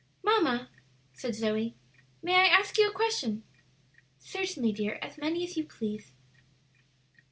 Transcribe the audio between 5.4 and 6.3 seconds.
as you please."